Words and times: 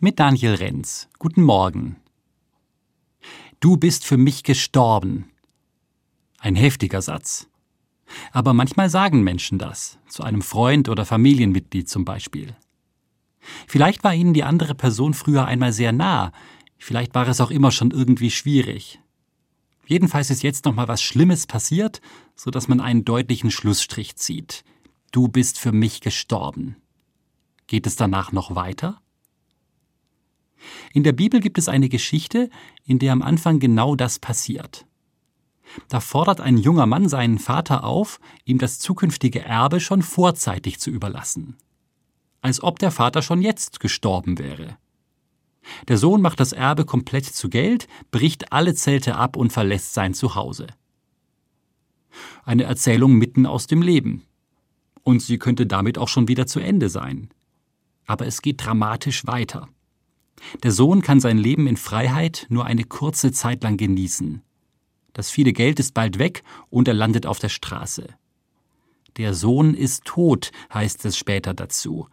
mit 0.00 0.20
Daniel 0.20 0.54
Renz. 0.54 1.08
Guten 1.18 1.42
Morgen. 1.42 1.96
Du 3.58 3.76
bist 3.76 4.04
für 4.04 4.16
mich 4.16 4.44
gestorben. 4.44 5.30
Ein 6.38 6.54
heftiger 6.54 7.02
Satz. 7.02 7.48
Aber 8.30 8.54
manchmal 8.54 8.90
sagen 8.90 9.22
Menschen 9.22 9.58
das, 9.58 9.98
zu 10.08 10.22
einem 10.22 10.42
Freund 10.42 10.88
oder 10.88 11.04
Familienmitglied 11.04 11.88
zum 11.88 12.04
Beispiel. 12.04 12.54
Vielleicht 13.66 14.04
war 14.04 14.14
ihnen 14.14 14.34
die 14.34 14.44
andere 14.44 14.74
Person 14.74 15.14
früher 15.14 15.46
einmal 15.46 15.72
sehr 15.72 15.92
nah, 15.92 16.32
vielleicht 16.78 17.14
war 17.14 17.26
es 17.26 17.40
auch 17.40 17.50
immer 17.50 17.72
schon 17.72 17.90
irgendwie 17.90 18.30
schwierig. 18.30 19.00
Jedenfalls 19.86 20.30
ist 20.30 20.42
jetzt 20.42 20.64
noch 20.64 20.74
mal 20.74 20.86
was 20.86 21.02
Schlimmes 21.02 21.46
passiert, 21.46 22.00
so 22.36 22.50
dass 22.50 22.68
man 22.68 22.80
einen 22.80 23.04
deutlichen 23.04 23.50
Schlussstrich 23.50 24.16
zieht. 24.16 24.62
Du 25.10 25.26
bist 25.26 25.58
für 25.58 25.72
mich 25.72 26.00
gestorben. 26.00 26.76
Geht 27.66 27.86
es 27.86 27.96
danach 27.96 28.30
noch 28.30 28.54
weiter? 28.54 29.00
In 30.92 31.04
der 31.04 31.12
Bibel 31.12 31.40
gibt 31.40 31.58
es 31.58 31.68
eine 31.68 31.88
Geschichte, 31.88 32.50
in 32.84 32.98
der 32.98 33.12
am 33.12 33.22
Anfang 33.22 33.58
genau 33.60 33.94
das 33.94 34.18
passiert. 34.18 34.86
Da 35.88 36.00
fordert 36.00 36.40
ein 36.40 36.56
junger 36.56 36.86
Mann 36.86 37.08
seinen 37.08 37.38
Vater 37.38 37.84
auf, 37.84 38.20
ihm 38.44 38.58
das 38.58 38.78
zukünftige 38.78 39.44
Erbe 39.44 39.80
schon 39.80 40.02
vorzeitig 40.02 40.80
zu 40.80 40.90
überlassen. 40.90 41.56
Als 42.40 42.62
ob 42.62 42.78
der 42.78 42.90
Vater 42.90 43.22
schon 43.22 43.42
jetzt 43.42 43.80
gestorben 43.80 44.38
wäre. 44.38 44.78
Der 45.88 45.98
Sohn 45.98 46.22
macht 46.22 46.40
das 46.40 46.52
Erbe 46.52 46.84
komplett 46.84 47.26
zu 47.26 47.50
Geld, 47.50 47.88
bricht 48.10 48.52
alle 48.52 48.74
Zelte 48.74 49.16
ab 49.16 49.36
und 49.36 49.52
verlässt 49.52 49.92
sein 49.92 50.14
Zuhause. 50.14 50.68
Eine 52.44 52.64
Erzählung 52.64 53.14
mitten 53.14 53.44
aus 53.44 53.66
dem 53.66 53.82
Leben. 53.82 54.24
Und 55.02 55.20
sie 55.20 55.38
könnte 55.38 55.66
damit 55.66 55.98
auch 55.98 56.08
schon 56.08 56.28
wieder 56.28 56.46
zu 56.46 56.60
Ende 56.60 56.88
sein. 56.88 57.30
Aber 58.06 58.26
es 58.26 58.40
geht 58.40 58.64
dramatisch 58.64 59.26
weiter. 59.26 59.68
Der 60.62 60.72
Sohn 60.72 61.02
kann 61.02 61.20
sein 61.20 61.38
Leben 61.38 61.66
in 61.66 61.76
Freiheit 61.76 62.46
nur 62.48 62.64
eine 62.64 62.84
kurze 62.84 63.32
Zeit 63.32 63.62
lang 63.62 63.76
genießen. 63.76 64.42
Das 65.12 65.30
viele 65.30 65.52
Geld 65.52 65.80
ist 65.80 65.94
bald 65.94 66.18
weg 66.18 66.42
und 66.70 66.88
er 66.88 66.94
landet 66.94 67.26
auf 67.26 67.38
der 67.38 67.48
Straße. 67.48 68.06
Der 69.16 69.34
Sohn 69.34 69.74
ist 69.74 70.04
tot, 70.04 70.52
heißt 70.72 71.04
es 71.04 71.16
später 71.16 71.54
dazu. 71.54 72.08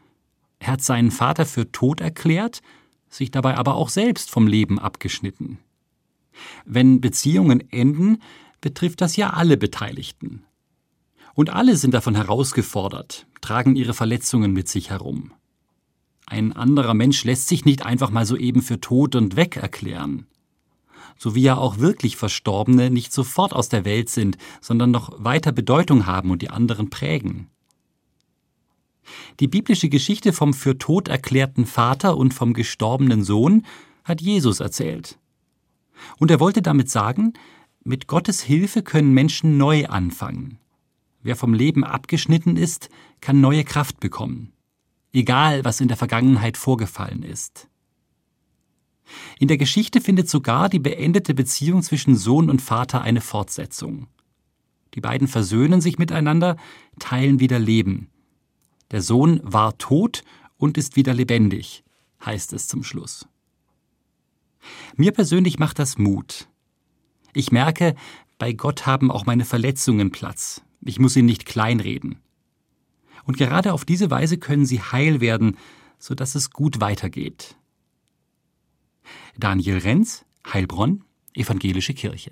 Er 0.60 0.70
hat 0.70 0.82
seinen 0.82 1.12
Vater 1.12 1.46
für 1.46 1.72
tot 1.72 2.02
erklärt, 2.02 2.62
sich 3.10 3.30
dabei 3.30 3.58
aber 3.58 3.76
auch 3.76 3.90
selbst 3.90 4.32
vom 4.32 4.48
Leben 4.48 4.80
abgeschnitten. 4.80 5.60
Wenn 6.66 7.02
Beziehungen 7.02 7.72
enden, 7.72 8.22
betrifft 8.60 9.02
das 9.02 9.16
ja 9.16 9.32
alle 9.32 9.58
Beteiligten. 9.58 10.44
Und 11.36 11.50
alle 11.50 11.76
sind 11.76 11.94
davon 11.94 12.16
herausgefordert, 12.16 13.28
tragen 13.42 13.76
ihre 13.76 13.94
Verletzungen 13.94 14.54
mit 14.54 14.68
sich 14.68 14.90
herum. 14.90 15.32
Ein 16.26 16.54
anderer 16.54 16.94
Mensch 16.94 17.24
lässt 17.24 17.48
sich 17.48 17.66
nicht 17.66 17.86
einfach 17.86 18.10
mal 18.10 18.26
so 18.26 18.36
eben 18.36 18.62
für 18.62 18.82
tot 18.82 19.16
und 19.16 19.36
weg 19.36 19.58
erklären 19.58 20.26
so 21.18 21.36
wie 21.36 21.42
ja 21.42 21.58
auch 21.58 21.80
wirklich 21.80 22.18
Verstorbene 22.18 22.90
nicht 22.90 23.14
sofort 23.14 23.54
aus 23.54 23.70
der 23.70 23.86
Welt 23.86 24.10
sind, 24.10 24.38
sondern 24.62 24.92
noch 24.92 25.24
weiter 25.24 25.52
Bedeutung 25.52 26.06
haben 26.06 26.32
und 26.32 26.42
die 26.42 26.50
anderen 26.50 26.90
prägen. 26.90 27.48
Die 29.40 29.48
biblische 29.48 29.90
Geschichte 29.90 30.34
vom 30.34 30.54
für 30.54 30.78
tot 30.78 31.08
erklärten 31.08 31.66
Vater 31.66 32.18
und 32.18 32.34
vom 32.34 32.54
gestorbenen 32.54 33.24
Sohn 33.24 33.66
hat 34.04 34.22
Jesus 34.22 34.60
erzählt. 34.60 35.20
Und 36.18 36.32
er 36.32 36.40
wollte 36.40 36.62
damit 36.62 36.90
sagen, 36.90 37.34
mit 37.84 38.08
Gottes 38.08 38.42
Hilfe 38.42 38.82
können 38.82 39.14
Menschen 39.14 39.58
neu 39.58 39.86
anfangen. 39.86 40.58
Wer 41.22 41.36
vom 41.36 41.54
Leben 41.54 41.84
abgeschnitten 41.84 42.58
ist, 42.58 42.90
kann 43.22 43.42
neue 43.42 43.64
Kraft 43.64 44.00
bekommen. 44.00 44.52
Egal, 45.16 45.64
was 45.64 45.80
in 45.80 45.88
der 45.88 45.96
Vergangenheit 45.96 46.58
vorgefallen 46.58 47.24
ist. 47.24 47.70
In 49.40 49.48
der 49.48 49.56
Geschichte 49.56 50.02
findet 50.02 50.30
sogar 50.30 50.68
die 50.68 50.80
beendete 50.80 51.34
Beziehung 51.34 51.84
zwischen 51.84 52.18
Sohn 52.18 52.50
und 52.50 52.62
Vater 52.62 53.02
eine 53.02 53.22
Fortsetzung. 53.22 54.08
Die 54.94 55.00
beiden 55.00 55.30
versöhnen 55.30 55.80
sich 55.80 55.98
miteinander, 55.98 56.58
teilen 57.00 57.40
wieder 57.40 57.60
Leben. 57.60 58.10
Der 58.92 59.02
Sohn 59.02 59.40
war 59.42 59.78
tot 59.78 60.22
und 60.58 60.78
ist 60.78 60.98
wieder 60.98 61.14
lebendig, 61.14 61.86
heißt 62.26 62.52
es 62.52 62.68
zum 62.68 62.84
Schluss. 62.84 63.26
Mir 64.98 65.14
persönlich 65.14 65.60
macht 65.60 65.80
das 65.80 65.98
Mut. 65.98 66.50
Ich 67.32 67.54
merke, 67.54 67.96
bei 68.38 68.52
Gott 68.52 68.86
haben 68.86 69.12
auch 69.12 69.26
meine 69.26 69.46
Verletzungen 69.46 70.12
Platz. 70.12 70.62
Ich 70.82 71.00
muss 71.00 71.14
sie 71.14 71.22
nicht 71.22 71.46
kleinreden. 71.46 72.20
Und 73.26 73.38
gerade 73.38 73.74
auf 73.74 73.86
diese 73.86 74.12
Weise 74.12 74.38
können 74.38 74.66
sie 74.66 74.82
heil 74.82 75.20
werden, 75.20 75.58
so 76.00 76.16
dass 76.16 76.36
es 76.36 76.52
gut 76.52 76.80
weitergeht. 76.80 77.56
Daniel 79.38 79.80
Renz, 79.80 80.26
Heilbronn, 80.52 81.04
Evangelische 81.34 81.94
Kirche. 81.94 82.32